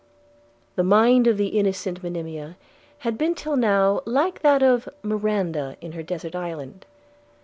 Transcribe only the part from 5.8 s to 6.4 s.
her desert